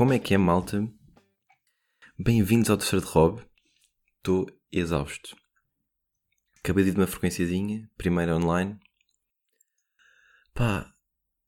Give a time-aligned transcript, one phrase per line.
[0.00, 0.90] Como é que é, malta?
[2.18, 3.44] Bem-vindos ao terceiro de Rob.
[4.16, 5.36] Estou exausto.
[6.58, 8.80] Acabei de ir de uma frequenciazinha, primeira online.
[10.54, 10.90] Pá,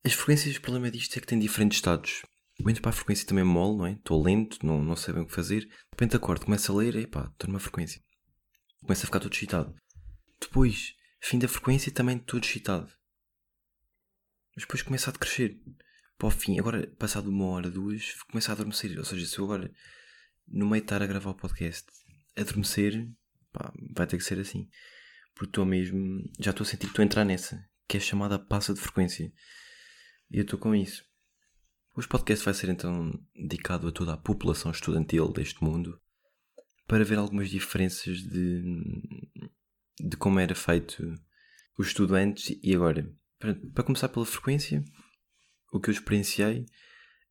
[0.05, 2.21] as frequências, o problema disto é que têm diferentes estados.
[2.59, 3.93] Eu entro para a frequência também mole, não é?
[3.93, 5.61] Estou lento, não, não sei bem o que fazer.
[5.61, 8.03] De repente acordo, começo a ler, e pá, estou numa frequência.
[8.83, 9.75] Começo a ficar todo excitado.
[10.39, 12.93] Depois, fim da frequência, também todo excitado.
[14.55, 15.59] Mas depois começa a decrescer.
[16.19, 18.97] Para o fim, agora, passado uma hora, duas, começa a adormecer.
[18.99, 19.73] Ou seja, se eu agora,
[20.47, 21.87] no meio de estar a gravar o podcast,
[22.37, 23.09] adormecer,
[23.53, 24.69] pá, vai ter que ser assim.
[25.35, 28.39] Porque estou mesmo, já estou a sentir que estou a entrar nessa, que é chamada
[28.39, 29.33] passa de frequência.
[30.31, 31.05] E eu estou com isso.
[31.95, 36.01] Hoje o podcast vai ser então dedicado a toda a população estudantil deste mundo
[36.87, 38.63] para ver algumas diferenças de,
[40.01, 41.03] de como era feito
[41.79, 43.15] o estudo antes e agora.
[43.39, 44.85] Para, para começar pela frequência,
[45.73, 46.67] o que eu experienciei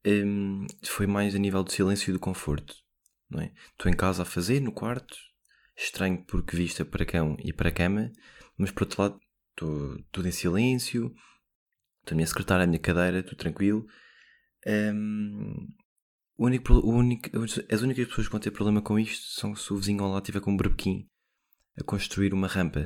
[0.06, 2.76] um, foi mais a nível do silêncio e do conforto.
[3.38, 3.52] É?
[3.72, 5.16] Estou em casa a fazer, no quarto,
[5.78, 8.12] estranho porque vista para cão e para cama,
[8.58, 9.20] mas por outro lado
[9.52, 11.14] estou tudo em silêncio,
[12.02, 13.88] estou a minha secretária, a minha cadeira, tudo tranquilo.
[14.68, 15.68] Um,
[16.38, 17.30] o único, o único,
[17.72, 20.26] as únicas pessoas que vão ter problema com isto são se o vizinho ao lado
[20.26, 21.08] tiver com um berbequim
[21.80, 22.82] a construir uma rampa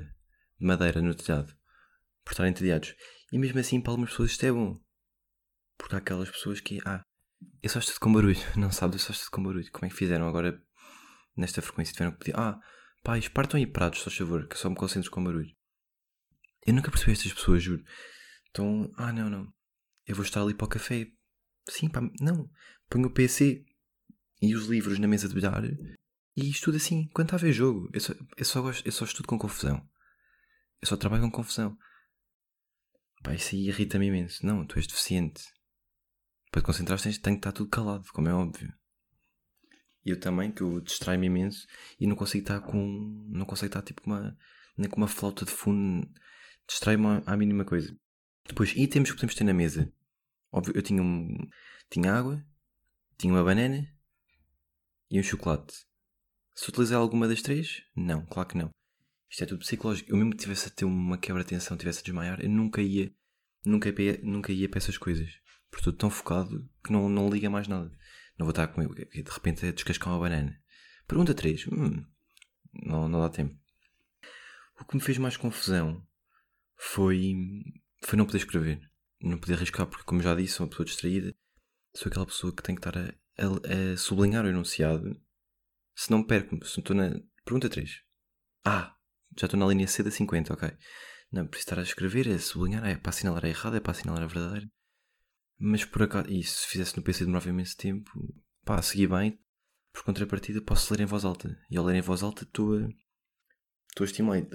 [0.59, 1.55] de madeira no telhado,
[2.23, 2.93] por estarem entediados.
[3.31, 4.84] E mesmo assim, para algumas pessoas isto é bom.
[5.77, 7.01] Porque há aquelas pessoas que, ah,
[7.61, 8.37] eu só estudo com barulho.
[8.55, 9.71] Não sabes, eu só estudo com barulho.
[9.71, 10.61] Como é que fizeram agora
[11.35, 11.93] nesta frequência?
[11.93, 12.59] Tiveram que pedir, ah,
[13.03, 15.53] pais, partam aí pratos, só favor, que eu só me concentro com barulho.
[16.65, 17.83] Eu nunca percebi estas pessoas, juro.
[18.49, 19.53] Então, ah, não, não.
[20.05, 21.07] Eu vou estar ali para o café.
[21.69, 22.49] Sim, pá, não.
[22.89, 23.65] Ponho o PC
[24.41, 25.63] e os livros na mesa de bilhar
[26.35, 27.89] e estudo assim, quando está a ver jogo.
[27.93, 29.77] Eu só, eu só, gosto, eu só estudo com confusão.
[30.81, 31.77] Eu só trabalho com confusão.
[33.23, 34.45] Pá, isso aí irrita-me imenso.
[34.45, 35.43] Não, tu és deficiente.
[36.55, 38.73] Para te concentrar tens, tem que estar tudo calado, como é óbvio.
[40.05, 41.67] E eu também, que eu distrai-me imenso
[41.99, 43.25] e não consigo estar com.
[43.27, 44.37] Não consigo estar tipo uma.
[44.77, 46.09] Nem com uma flauta de fundo.
[46.65, 47.93] Distrai-me à mínima coisa.
[48.47, 49.91] Depois, itens que podemos ter na mesa.
[50.49, 51.35] Óbvio, eu tinha um.
[51.89, 52.41] Tinha água,
[53.17, 53.85] tinha uma banana
[55.11, 55.85] e um chocolate.
[56.53, 57.83] Se utilizar alguma das três?
[57.93, 58.69] Não, claro que não.
[59.29, 60.09] Isto é tudo psicológico.
[60.09, 62.81] Eu mesmo que tivesse a ter uma quebra de tensão, tivesse a desmaiar, eu nunca
[62.81, 63.13] ia.
[63.65, 65.43] Nunca ia, nunca ia para essas coisas.
[65.75, 67.91] Porque estou tão focado que não, não liga mais nada.
[68.37, 68.95] Não vou estar comigo.
[68.95, 70.57] De repente a descascar uma banana.
[71.05, 71.67] Pergunta 3.
[71.67, 72.05] Hum,
[72.71, 73.59] não, não dá tempo.
[74.79, 76.01] O que me fez mais confusão
[76.77, 77.35] foi,
[78.01, 78.89] foi não poder escrever.
[79.19, 81.35] Não poder arriscar, porque, como já disse, sou uma pessoa distraída.
[81.93, 85.21] Sou aquela pessoa que tem que estar a, a, a sublinhar o enunciado.
[85.93, 87.19] Se não perco-me, se não estou na.
[87.43, 88.01] Pergunta 3.
[88.63, 88.95] Ah,
[89.37, 90.71] já estou na linha C da 50, ok.
[91.33, 94.23] Não, preciso estar a escrever, a sublinhar, é para assinalar a errada, é para assinalar
[94.23, 94.69] a verdadeira.
[95.57, 98.11] Mas por acaso, e se fizesse no PC demorava imenso tempo,
[98.63, 99.39] pá, segui bem.
[99.93, 101.57] Por contrapartida, posso ler em voz alta.
[101.69, 102.89] E ao ler em voz alta, estou a.
[103.89, 104.05] Estou.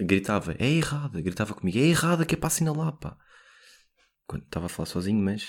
[0.05, 3.17] Gritava, é errada, gritava comigo, é errada que é para assinalar, pá.
[4.27, 5.49] Quando estava a falar sozinho, mas,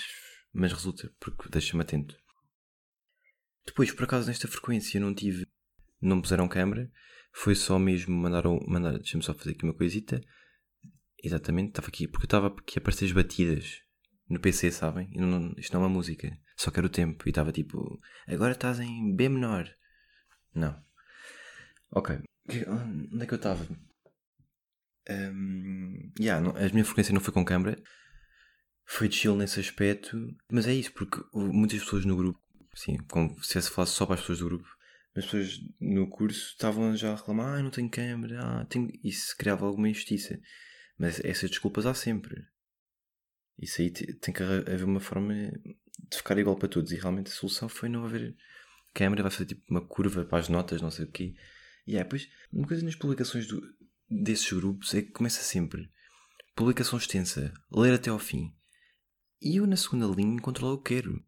[0.52, 2.16] mas resulta, porque deixa-me atento.
[3.66, 5.46] Depois, por acaso, nesta frequência não tive.
[6.00, 6.90] Não puseram câmera,
[7.32, 8.58] foi só mesmo mandaram.
[8.66, 10.20] Mandar, Deixa-me só fazer aqui uma coisita.
[11.22, 13.82] Exatamente, estava aqui, porque eu estava aqui a aparecer as batidas
[14.32, 15.10] no PC, sabem?
[15.14, 17.22] Não, isto não é uma música, só quero o tempo.
[17.26, 19.68] E estava tipo, agora estás em B menor.
[20.54, 20.82] Não.
[21.90, 22.18] Ok.
[22.66, 23.66] Onde é que eu estava?
[25.10, 27.80] Um, yeah, não, a minha frequência não foi com câmera.
[28.84, 30.16] Foi chill nesse aspecto.
[30.50, 32.40] Mas é isso, porque muitas pessoas no grupo,
[32.74, 34.68] sim, como se tivesse falado só para as pessoas do grupo,
[35.14, 38.90] as pessoas no curso estavam já a reclamar: ah, não tenho câmera, ah, tenho...
[39.04, 40.40] isso criava alguma injustiça.
[40.98, 42.42] Mas essas desculpas há sempre.
[43.58, 46.92] Isso aí tem que haver uma forma de ficar igual para todos.
[46.92, 48.36] E realmente a solução foi não haver
[48.94, 51.34] câmera, vai fazer tipo uma curva para as notas, não sei o quê.
[51.86, 53.62] E é, pois, uma coisa nas publicações do,
[54.08, 55.90] desses grupos é que começa sempre
[56.54, 58.54] publicação extensa, ler até ao fim.
[59.40, 61.24] E eu na segunda linha encontro lá o que quero.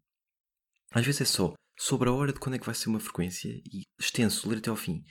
[0.91, 3.49] Às vezes é só sobre a hora de quando é que vai ser uma frequência
[3.49, 5.03] e extenso, ler até ao fim.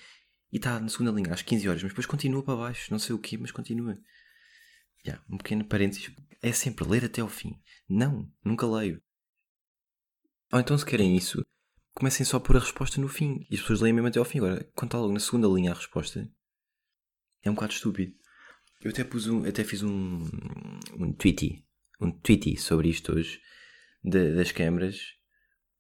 [0.53, 3.15] E está na segunda linha às 15 horas, mas depois continua para baixo, não sei
[3.15, 3.99] o quê, mas continua.
[5.07, 6.11] Yeah, um pequeno parênteses.
[6.43, 7.61] É sempre ler até ao fim.
[7.89, 9.03] Não, nunca leio.
[10.53, 11.43] Ou então, se querem isso,
[11.95, 13.47] comecem só por a resposta no fim.
[13.51, 14.39] E as pessoas leem mesmo até ao fim.
[14.39, 16.31] Agora, quando está logo na segunda linha a resposta,
[17.43, 18.15] é um bocado estúpido.
[18.81, 20.23] Eu até, pus um, até fiz um,
[20.99, 21.67] um tweety,
[22.01, 23.41] um tweety sobre isto hoje,
[24.03, 24.99] de, das câmaras,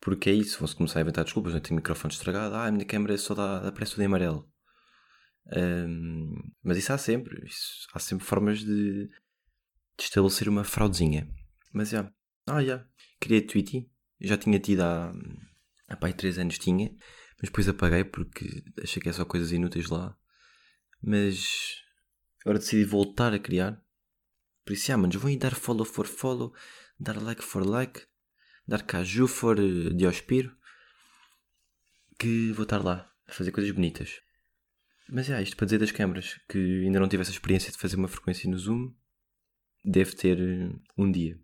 [0.01, 2.87] porque é isso, vão-se começar a inventar desculpas, não tenho microfone estragado, ah, a minha
[2.87, 4.51] câmera só dá, aparece tudo em amarelo.
[5.53, 7.45] Um, mas isso há sempre.
[7.47, 9.11] Isso, há sempre formas de, de,
[9.99, 11.29] estabelecer uma fraudezinha.
[11.73, 11.99] Mas já.
[11.99, 12.15] Yeah.
[12.47, 12.61] Ah, já.
[12.61, 12.89] Yeah.
[13.21, 13.91] Criei Tweety.
[14.21, 15.13] Já tinha tido há,
[15.89, 16.91] há pai 3 anos tinha,
[17.41, 20.17] mas depois apaguei porque achei que é só coisas inúteis lá.
[21.03, 21.83] Mas
[22.43, 23.83] agora decidi voltar a criar.
[24.65, 26.55] Por isso, ah, manos, vão aí dar follow for follow,
[26.99, 28.07] dar like for like,
[28.67, 30.57] dar caju for uh, diospiro,
[32.19, 34.24] que vou estar lá a fazer coisas bonitas.
[35.09, 37.97] Mas é, isto para dizer das câmaras, que ainda não tive essa experiência de fazer
[37.97, 38.95] uma frequência no Zoom,
[39.85, 41.39] deve ter uh, um dia.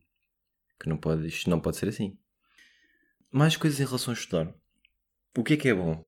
[0.81, 2.19] Que não pode, isto não pode ser assim.
[3.31, 4.55] Mais coisas em relação a estudar.
[5.37, 6.05] O que é que é bom?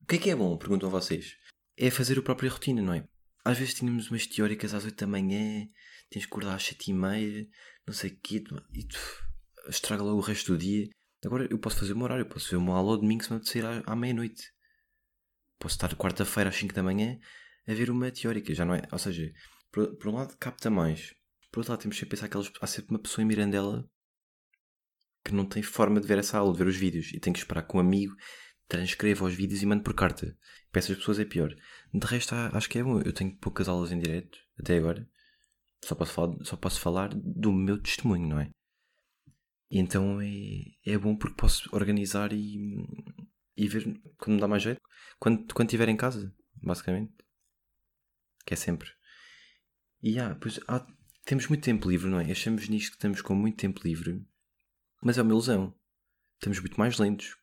[0.00, 0.56] O que é que é bom?
[0.56, 1.36] Perguntam vocês.
[1.76, 3.06] É fazer a própria rotina, não é?
[3.44, 5.68] Às vezes tínhamos umas teóricas às 8 da manhã,
[6.08, 7.46] tens que acordar às 7 e meia,
[7.86, 8.98] não sei o quê, e tu,
[9.68, 10.88] estraga logo o resto do dia.
[11.24, 13.30] Agora eu posso fazer o meu horário, eu posso fazer uma aula ao domingo se
[13.30, 14.53] me apetecer à, à meia-noite.
[15.58, 17.18] Posso estar quarta-feira às 5 da manhã
[17.66, 18.82] a ver uma teórica, já não é?
[18.92, 19.32] Ou seja,
[19.72, 21.14] por, por um lado capta mais,
[21.50, 23.88] por outro lado temos que pensar que há sempre uma pessoa em Mirandela
[25.24, 27.38] que não tem forma de ver essa aula, de ver os vídeos, e tem que
[27.38, 28.14] esperar que um amigo
[28.68, 30.36] transcreva os vídeos e mande por carta.
[30.70, 31.54] Para essas pessoas é pior.
[31.92, 33.00] De resto, acho que é bom.
[33.00, 35.08] Eu tenho poucas aulas em direto, até agora.
[35.84, 38.50] Só posso falar, só posso falar do meu testemunho, não é?
[39.70, 42.76] E então é, é bom porque posso organizar e,
[43.56, 44.80] e ver quando me dá mais jeito.
[45.18, 47.12] Quando, quando estiver em casa, basicamente.
[48.44, 48.90] Que é sempre.
[50.02, 50.86] E ah, pois, ah,
[51.24, 52.30] temos muito tempo livre, não é?
[52.30, 54.22] Achamos nisto que estamos com muito tempo livre.
[55.02, 55.74] Mas é uma ilusão.
[56.34, 57.36] Estamos muito mais lentos.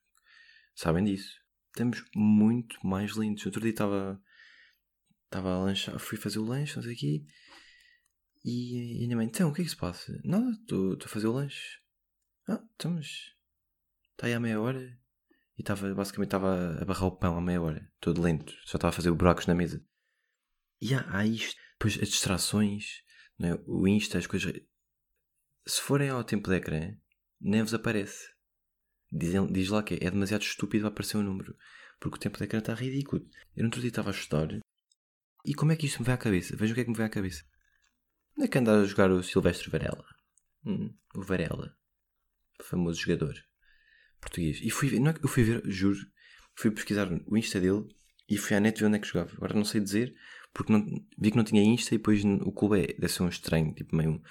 [0.75, 1.39] Sabem disso?
[1.69, 3.45] Estamos muito mais lentos.
[3.45, 4.21] Outro dia estava.
[5.25, 7.25] Estava a lanchar, fui fazer o lanche, não sei aqui.
[8.43, 10.19] E, e a mãe, então, o que é que se passa?
[10.25, 11.79] Nada, estou a fazer o lanche.
[12.47, 13.33] Ah, então, mas.
[14.11, 15.00] Está aí há meia hora.
[15.57, 17.92] E estava, basicamente, estava a barrar o pão há meia hora.
[18.00, 18.53] Todo lento.
[18.65, 19.83] Só estava a fazer buracos na mesa.
[20.81, 21.59] E há, há isto.
[21.74, 23.03] Depois as distrações,
[23.42, 23.59] é?
[23.65, 24.53] o Insta, as coisas.
[25.65, 26.95] Se forem ao tempo de ecrã,
[27.39, 28.30] nem vos aparece.
[29.12, 31.56] Dizem, diz lá que é, é demasiado estúpido aparecer um número.
[32.00, 33.24] Porque o tempo de ecrã está ridículo.
[33.56, 34.59] Eu no outro dia estava a estudar.
[35.45, 36.56] E como é que isto me vem à cabeça?
[36.56, 37.44] Vejam o que é que me vem à cabeça.
[38.38, 40.06] Onde é que anda a jogar o Silvestre Varela?
[40.65, 41.75] Hum, o Varela.
[42.62, 43.36] Famoso jogador.
[44.21, 44.59] Português.
[44.62, 45.97] E fui, não é, eu fui ver, juro,
[46.56, 47.83] fui pesquisar o Insta dele
[48.29, 49.31] e fui à net ver onde é que jogava.
[49.35, 50.13] Agora não sei dizer,
[50.53, 50.85] porque não,
[51.19, 53.95] vi que não tinha Insta e depois o clube é, deve ser um estranho, tipo
[53.95, 54.21] meio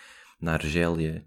[0.40, 1.26] na Argélia,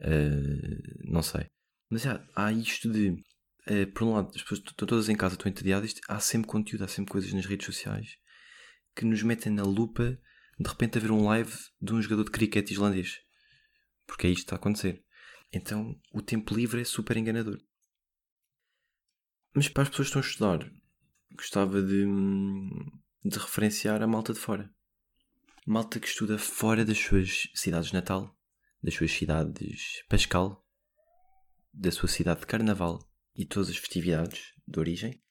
[0.00, 1.46] uh, não sei.
[1.88, 5.34] Mas já, há isto de, uh, por um lado, as pessoas estão todas em casa,
[5.34, 8.16] estão entediadas, há sempre conteúdo, há sempre coisas nas redes sociais
[8.96, 10.18] que nos metem na lupa
[10.58, 13.20] de repente a ver um live de um jogador de cricket islandês.
[14.06, 15.04] Porque é isto que está a acontecer.
[15.52, 17.58] Então o tempo livre é super enganador.
[19.54, 20.72] Mas para as pessoas que estão a estudar,
[21.32, 22.04] gostava de,
[23.24, 24.72] de referenciar a malta de fora.
[25.66, 28.36] Malta que estuda fora das suas cidades natal,
[28.82, 30.64] das suas cidades pascal,
[31.72, 32.98] da sua cidade de carnaval
[33.34, 35.22] e todas as festividades de origem,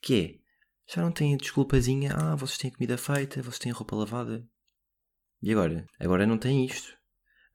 [0.00, 3.96] que é, já não têm a desculpazinha, ah, vocês têm comida feita, vocês têm roupa
[3.96, 4.48] lavada.
[5.42, 5.86] E agora?
[5.98, 6.96] Agora não tem isto.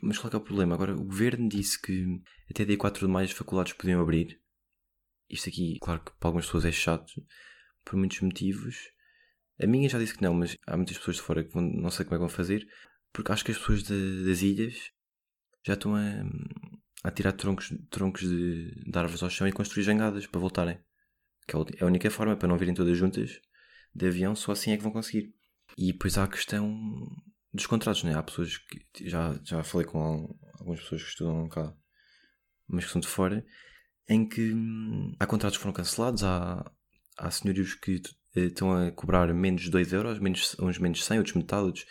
[0.01, 0.75] Mas qual é, é o problema?
[0.75, 4.40] Agora o governo disse que até dia 4 de maio as faculdades podiam abrir.
[5.31, 7.25] Isto aqui, claro que para algumas pessoas é chato,
[7.86, 8.92] por muitos motivos.
[9.62, 11.89] A minha já disse que não, mas há muitas pessoas de fora que vão, não
[11.89, 12.67] sei como é que vão fazer,
[13.13, 14.91] porque acho que as pessoas de, das ilhas
[15.65, 16.01] já estão a,
[17.03, 20.79] a tirar troncos, troncos de, de árvores ao chão e construir jangadas para voltarem.
[21.48, 23.39] Que é, é a única forma para não virem todas juntas
[23.94, 25.34] de avião, só assim é que vão conseguir.
[25.77, 27.08] E depois há a questão
[27.53, 28.15] dos contratos, né?
[28.15, 31.74] Há pessoas que já, já falei com algumas pessoas que estudam cá,
[32.67, 33.46] mas que são de fora,
[34.08, 36.70] em que hum, há contratos que foram cancelados, há,
[37.17, 38.01] há senhorios que
[38.36, 41.86] eh, estão a cobrar menos 2 euros, menos, uns menos 100, outros metade, outros.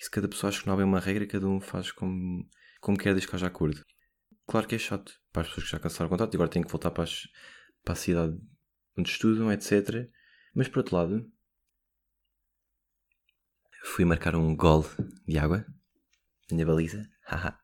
[0.00, 2.48] E se cada pessoa acha que não há bem uma regra, cada um faz como,
[2.80, 3.82] como quer desde que haja acordo.
[4.46, 6.62] Claro que é chato para as pessoas que já cancelaram o contrato e agora têm
[6.62, 7.22] que voltar para, as,
[7.82, 8.36] para a cidade
[8.96, 10.08] onde estudam, etc.
[10.54, 11.32] Mas por outro lado,
[13.84, 14.84] fui marcar um gol
[15.26, 15.64] de água
[16.50, 17.08] na minha baliza.
[17.26, 17.58] Haha.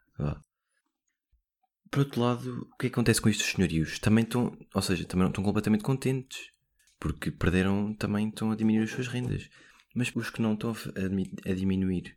[1.90, 3.99] Por outro lado, o que, é que acontece com estes senhorios?
[3.99, 6.52] Também estão, ou seja, também não estão completamente contentes,
[7.00, 9.50] porque perderam, também estão a diminuir as suas rendas.
[9.92, 12.16] Mas os que não estão a, a diminuir,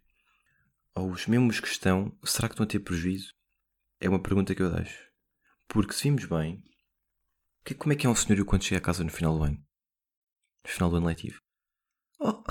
[0.93, 3.33] ou os mesmos que estão, será que estão a ter prejuízo?
[3.99, 5.11] É uma pergunta que eu deixo.
[5.67, 6.63] Porque se vimos bem,
[7.65, 9.57] que, como é que é um senhorio quando chega a casa no final do ano?
[10.63, 11.41] No final do ano letivo?
[12.19, 12.43] Oh,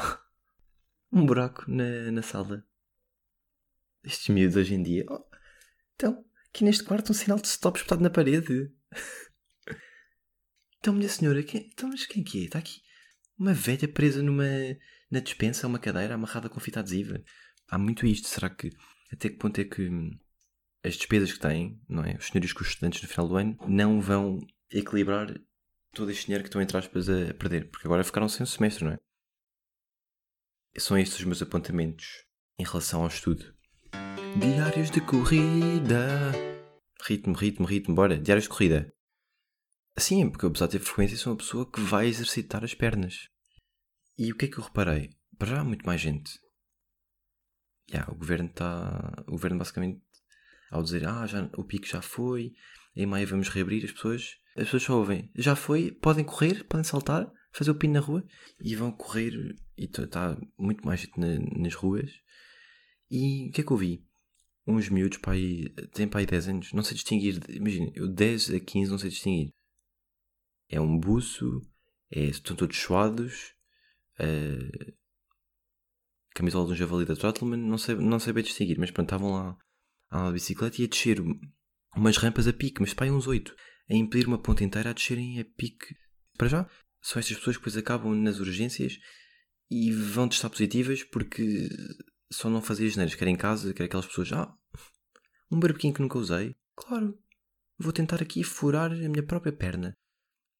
[1.12, 2.66] um buraco na, na sala.
[4.02, 5.04] Estes miúdos hoje em dia.
[5.08, 5.24] Oh,
[5.94, 8.70] então, aqui neste quarto um sinal de stop espetado na parede.
[10.78, 12.44] então, minha senhora, quem, então, mas quem que é?
[12.44, 12.80] Está aqui
[13.38, 14.46] uma velha presa numa
[15.10, 17.22] na dispensa, uma cadeira amarrada com fita adesiva.
[17.68, 18.28] Há muito isto.
[18.28, 18.70] Será que
[19.10, 19.90] até que ponto é que
[20.84, 22.16] as despesas que têm, não é?
[22.16, 24.38] Os senhores com os estudantes no final do ano não vão
[24.70, 25.28] equilibrar
[25.92, 27.70] todo este dinheiro que estão, entre aspas, a perder.
[27.70, 28.98] Porque agora ficaram sem o semestre, não é?
[30.78, 32.24] São estes os meus apontamentos
[32.58, 33.54] em relação ao estudo.
[34.40, 36.32] Diários de corrida.
[37.06, 38.18] Ritmo, ritmo, ritmo, bora.
[38.18, 38.90] Diários de corrida.
[39.98, 43.28] Sim, porque eu, apesar de ter frequência, sou uma pessoa que vai exercitar as pernas.
[44.16, 45.10] E o que é que eu reparei?
[45.36, 46.32] Para já há muito mais gente.
[47.90, 49.12] Yeah, o governo está.
[49.26, 50.00] O governo basicamente,
[50.70, 52.52] ao dizer ah, já, o pico já foi,
[52.96, 54.36] em maio vamos reabrir, as pessoas.
[54.56, 58.24] As pessoas só ouvem, já foi, podem correr, podem saltar, fazer o pino na rua
[58.60, 59.32] e vão correr.
[59.76, 62.10] E está muito mais gente na, nas ruas.
[63.10, 64.06] E o que é que eu vi?
[64.66, 67.40] Uns miúdos para aí, têm para aí 10 anos, não sei distinguir.
[67.48, 69.52] Imagina, eu 10 a 15 não sei distinguir.
[70.68, 71.60] É um buço,
[72.10, 73.54] é, estão todos suados,
[74.20, 74.92] uh,
[76.34, 79.32] camisola de um javali da Trottleman, não sei, não sei bem distinguir, mas pronto, estavam
[79.32, 79.56] lá
[80.10, 81.20] à bicicleta e a descer
[81.96, 83.54] umas rampas a pique, mas pai uns 8,
[83.90, 85.94] a impedir uma ponta inteira a descerem a pique.
[86.38, 88.98] Para já, são estas pessoas que depois acabam nas urgências
[89.70, 91.68] e vão testar positivas porque
[92.32, 94.52] só não fazia geneiras, quer em casa, quer aquelas pessoas, ah,
[95.50, 97.18] um barbequinho que nunca usei, claro,
[97.78, 99.96] vou tentar aqui furar a minha própria perna.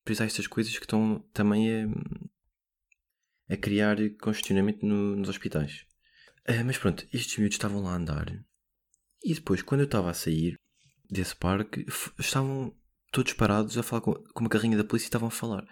[0.05, 5.87] Por isso há estas coisas que estão também a, a criar congestionamento no, nos hospitais.
[6.49, 8.27] Uh, mas pronto, estes miúdos estavam lá a andar
[9.25, 10.59] e depois, quando eu estava a sair
[11.09, 11.87] desse parque,
[12.19, 12.77] estavam
[13.13, 15.65] todos parados a falar com, com uma carrinha da polícia e estavam a falar.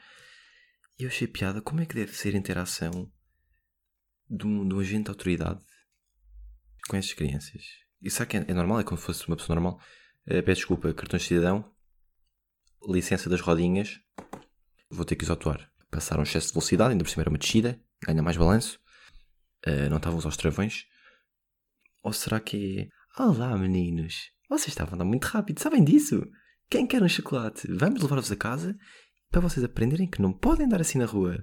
[0.98, 3.10] E eu achei piada como é que deve ser a interação
[4.28, 5.60] de um, de um agente de autoridade
[6.90, 7.62] com estas crianças.
[8.02, 9.80] Isso é, é normal, é como se fosse uma pessoa normal.
[10.26, 11.70] Uh, peço desculpa, cartões de cidadão,
[12.88, 14.00] licença das rodinhas,
[14.90, 17.38] vou ter que os atuar passaram um excesso de velocidade, ainda por cima era uma
[17.38, 18.78] descida, ganha mais balanço,
[19.66, 20.86] uh, não estavam aos travões.
[22.02, 23.22] Ou será que é.
[23.22, 26.24] Olá meninos, vocês estavam a andar muito rápido, sabem disso?
[26.70, 27.66] Quem quer um chocolate?
[27.72, 28.78] Vamos levar-vos a casa
[29.30, 31.42] para vocês aprenderem que não podem andar assim na rua.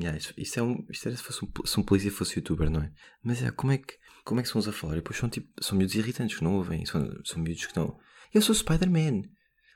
[0.00, 2.68] Yeah, isto, isto, é um, isto era se, fosse um, se um polícia fosse youtuber,
[2.68, 2.92] não é?
[3.22, 3.96] Mas é, como é que,
[4.28, 4.92] como é que são os a falar?
[4.92, 7.98] E depois são, tipo, são miúdos irritantes que não ouvem, são, são miúdos que estão.
[8.32, 9.22] Eu sou Spider-Man.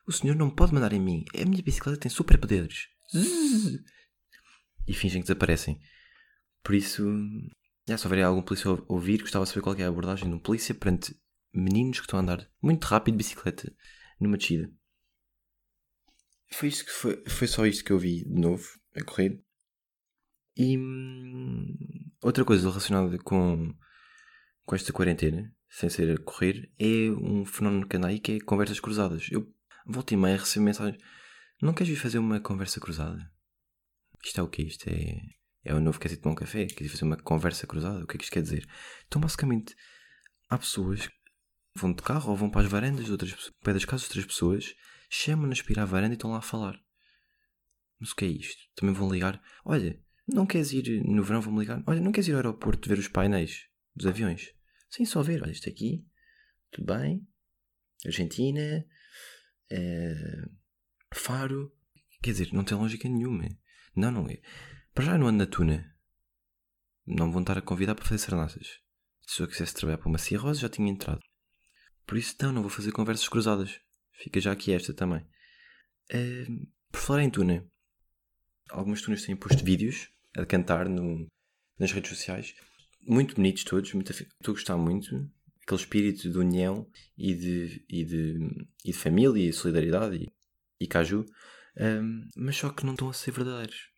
[0.06, 1.24] O senhor não pode mandar em mim.
[1.34, 2.88] A minha bicicleta tem superpoderes
[4.86, 5.80] e fingem que desaparecem.
[6.62, 7.02] Por isso,
[7.88, 10.34] já, se houver algum polícia a ouvir, gostava de saber qual é a abordagem de
[10.34, 11.16] um polícia perante
[11.54, 13.74] meninos que estão a andar muito rápido de bicicleta
[14.20, 14.70] numa descida.
[16.50, 19.42] Foi, isto que foi, foi só isto que eu vi de novo a correr.
[20.54, 21.74] E hum,
[22.20, 23.74] outra coisa relacionada com,
[24.64, 28.40] com esta quarentena, sem ser a correr, é um fenómeno que anda aí que é
[28.40, 29.28] conversas cruzadas.
[29.30, 29.52] Eu
[29.86, 30.98] volto e meia recebo mensagens
[31.62, 33.32] não queres vir fazer uma conversa cruzada?
[34.24, 34.62] Isto é o quê?
[34.62, 35.20] Isto é,
[35.64, 36.66] é o novo quer tomar um café?
[36.66, 38.02] Queres fazer uma conversa cruzada?
[38.02, 38.68] O que é que isto quer dizer?
[39.06, 39.76] Então, basicamente,
[40.50, 41.14] há pessoas que
[41.76, 44.26] vão de carro ou vão para as varandas de outras pessoas, das casas de outras
[44.26, 44.74] pessoas,
[45.08, 46.76] chamam-nas para ir à varanda e estão lá a falar.
[48.00, 48.60] Mas o que é isto?
[48.74, 49.40] Também vão ligar.
[49.64, 51.40] Olha, não queres ir no verão?
[51.40, 51.80] Vão-me ligar.
[51.86, 54.52] Olha, não queres ir ao aeroporto ver os painéis dos aviões?
[54.90, 55.42] Sim, só ver.
[55.42, 56.06] Olha, isto aqui.
[56.70, 57.26] Tudo bem.
[58.04, 58.84] Argentina.
[59.70, 60.14] É
[61.14, 61.72] Faro.
[62.22, 63.48] Quer dizer, não tem lógica nenhuma.
[63.94, 64.40] Não, não é.
[64.94, 65.94] Para já não ando na tuna.
[67.06, 68.80] Não vão estar a convidar para fazer sernaças.
[69.26, 71.20] Se eu quisesse trabalhar para uma Cia Rosa, já tinha entrado.
[72.06, 73.80] Por isso, não, não vou fazer conversas cruzadas.
[74.12, 75.26] Fica já aqui esta também.
[76.12, 77.66] Uh, por falar em tuna,
[78.70, 81.26] algumas tunas têm posto vídeos a cantar no,
[81.78, 82.54] nas redes sociais.
[83.06, 83.92] Muito bonitos todos.
[83.92, 85.30] Muito, estou a gostar muito.
[85.62, 90.16] Aquele espírito de união e de, e de, e de família e solidariedade.
[90.16, 90.32] E
[90.82, 91.24] e caju,
[91.78, 93.88] um, mas só que não estão a ser verdadeiros.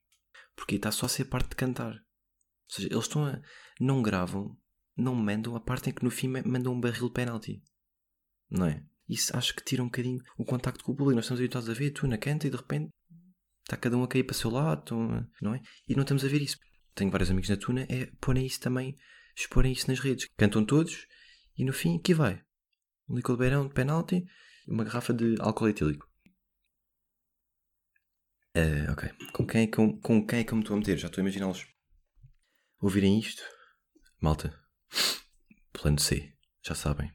[0.55, 1.95] Porque está só a ser parte de cantar.
[1.95, 3.41] Ou seja, eles estão a.
[3.81, 4.57] não gravam,
[4.97, 7.63] não mandam a parte em que no fim mandam um barril de penalti.
[8.51, 8.85] Não é?
[9.09, 11.17] Isso acho que tira um bocadinho o contacto com o público.
[11.17, 12.91] Nós estamos habituados a ver, tu na canta e de repente
[13.63, 14.95] está cada um a cair para o seu lado,
[15.41, 15.61] não é?
[15.89, 16.59] E não estamos a ver isso.
[16.95, 18.97] Tenho vários amigos na Tuna, é porem isso também,
[19.37, 20.29] exporem isso nas redes.
[20.37, 21.07] Cantam todos
[21.57, 22.43] e no fim, aqui vai.
[23.09, 24.25] Um licor de beirão de penalti
[24.67, 26.09] e uma garrafa de álcool etílico.
[28.57, 29.11] Uh, ok.
[29.33, 30.97] Com quem, com, com quem é que eu me estou a meter?
[30.97, 31.67] Já estou a imaginá-los
[32.81, 33.43] ouvirem isto.
[34.21, 34.63] Malta.
[35.73, 36.37] Plano C.
[36.63, 37.13] Já sabem.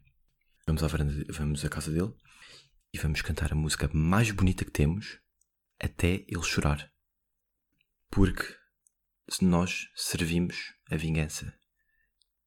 [0.66, 2.14] Vamos à varanda, vamos à casa dele
[2.94, 5.20] e vamos cantar a música mais bonita que temos
[5.80, 6.92] até ele chorar.
[8.10, 8.44] Porque
[9.42, 11.54] nós servimos a vingança,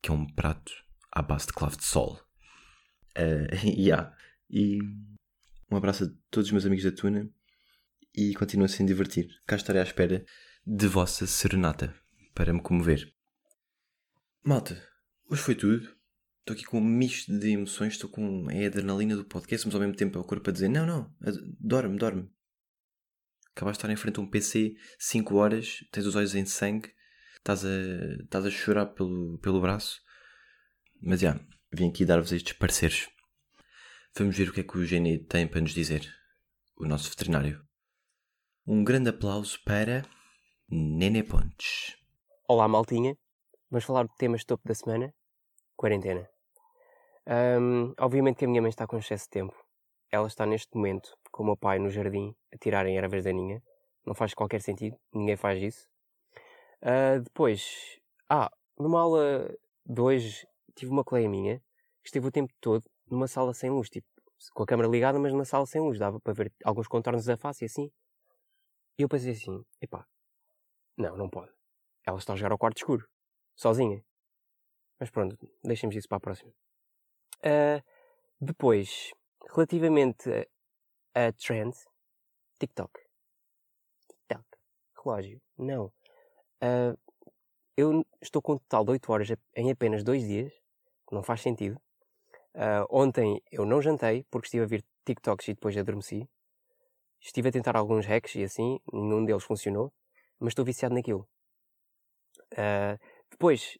[0.01, 0.73] que é um prato
[1.11, 2.21] à base de clave de sol.
[3.17, 4.15] Uh, yeah.
[4.51, 4.79] E
[5.71, 7.31] um abraço a todos os meus amigos da Tuna
[8.15, 9.29] e continuo sem divertir.
[9.47, 10.25] Cá estarei à espera
[10.67, 11.95] de vossa serenata
[12.35, 13.13] para me comover.
[14.45, 14.83] Malta,
[15.29, 15.89] hoje foi tudo.
[16.41, 19.81] Estou aqui com um misto de emoções, estou com a adrenalina do podcast, mas ao
[19.81, 21.15] mesmo tempo é o corpo a dizer: Não, não,
[21.61, 22.29] dorme, dorme.
[23.55, 26.91] Acabaste de estar em frente a um PC 5 horas, tens os olhos em sangue,
[27.37, 27.69] estás a,
[28.23, 30.01] estás a chorar pelo, pelo braço.
[31.03, 31.39] Mas já,
[31.71, 33.11] vim aqui dar-vos estes pareceres.
[34.17, 36.11] Vamos ver o que é que o Gene tem para nos dizer,
[36.77, 37.63] o nosso veterinário.
[38.67, 40.03] Um grande aplauso para
[40.69, 41.97] Nene Pontes.
[42.49, 43.17] Olá, maltinha.
[43.71, 45.15] Vamos falar de temas topo da semana.
[45.77, 46.29] Quarentena.
[47.27, 49.55] Um, obviamente que a minha mãe está com excesso de tempo.
[50.11, 53.63] Ela está neste momento com o meu pai no jardim a tirarem ervas daninha.
[54.07, 54.97] Não faz qualquer sentido.
[55.13, 55.89] Ninguém faz isso.
[56.83, 57.99] Uh, depois,
[58.29, 59.53] ah, numa aula
[59.85, 61.59] de hoje tive uma colega minha
[62.03, 64.07] que esteve o tempo todo numa sala sem luz, tipo,
[64.55, 67.37] com a câmera ligada, mas numa sala sem luz, dava para ver alguns contornos da
[67.37, 67.91] face e assim.
[68.99, 70.07] E eu pensei assim, epá,
[70.97, 71.53] não, não pode.
[72.07, 73.09] Ela está a jogar ao quarto escuro,
[73.55, 74.05] sozinha.
[74.99, 76.53] Mas pronto, deixemos isso para a próxima.
[77.39, 77.83] Uh,
[78.41, 79.13] depois,
[79.55, 80.49] relativamente
[81.15, 81.87] a, trends,
[82.59, 82.93] TikTok.
[84.09, 84.45] TikTok.
[85.05, 85.41] Relógio.
[85.59, 85.87] Não.
[86.63, 86.97] Uh,
[87.77, 90.53] eu estou com um total de 8 horas em apenas 2 dias.
[91.11, 91.81] Não faz sentido.
[92.55, 96.29] Uh, ontem eu não jantei porque estive a ver TikToks e depois adormeci.
[97.21, 99.93] Estive a tentar alguns hacks e assim, nenhum deles funcionou,
[100.39, 101.29] mas estou viciado naquilo.
[102.53, 102.99] Uh,
[103.31, 103.79] depois,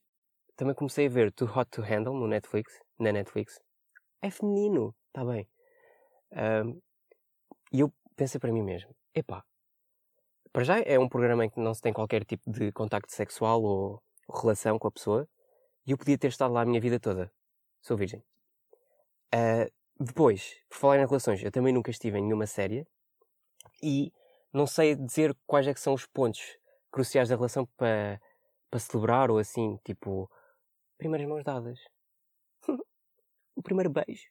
[0.57, 3.61] também comecei a ver Too Hot to Handle no Netflix, na Netflix.
[4.23, 5.49] É feminino, está bem.
[6.33, 6.81] Uh,
[7.73, 9.45] e eu pensei para mim mesmo, epá,
[10.53, 13.63] para já é um programa em que não se tem qualquer tipo de contacto sexual
[13.63, 15.29] ou, relação com a pessoa,
[15.87, 17.33] e eu podia ter estado lá a minha vida toda.
[17.81, 18.23] Sou virgem.
[19.35, 22.87] Uh, depois, por falar em relações, eu também nunca estive em nenhuma série
[23.83, 24.13] e
[24.53, 26.59] não sei dizer quais é que são os pontos
[26.91, 28.21] cruciais da relação para,
[28.71, 30.31] para celebrar ou assim, tipo,
[30.99, 31.79] primeiras mãos dadas.
[33.57, 34.29] o primeiro beijo.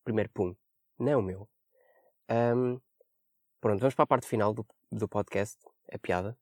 [0.00, 0.54] O primeiro pum.
[0.98, 1.48] Não, meu.
[2.30, 2.80] Um,
[3.60, 5.58] pronto, vamos para a parte final do, do podcast,
[5.92, 6.38] a piada.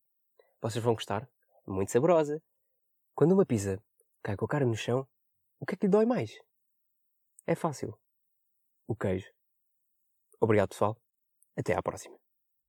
[0.61, 1.29] Vocês vão gostar.
[1.66, 2.42] Muito saborosa.
[3.14, 3.83] Quando uma pizza
[4.22, 5.07] cai com a cara no chão,
[5.59, 6.38] o que é que lhe dói mais?
[7.46, 7.98] É fácil.
[8.87, 9.31] O queijo.
[10.40, 10.96] Obrigado, pessoal.
[11.57, 12.18] Até à próxima.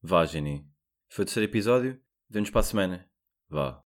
[0.02, 0.66] Vá, Jenny.
[1.10, 2.02] Foi o terceiro episódio.
[2.30, 3.12] Vemo-nos para a semana.
[3.50, 3.84] Vá.